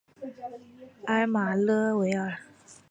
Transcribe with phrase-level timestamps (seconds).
[1.05, 2.35] 埃马勒维尔。